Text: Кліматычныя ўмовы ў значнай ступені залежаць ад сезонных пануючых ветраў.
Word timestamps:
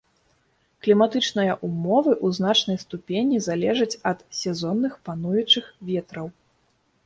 Кліматычныя 0.87 1.53
ўмовы 1.67 2.11
ў 2.25 2.39
значнай 2.39 2.77
ступені 2.85 3.37
залежаць 3.51 3.99
ад 4.15 4.19
сезонных 4.41 4.93
пануючых 5.11 5.65
ветраў. 5.95 6.27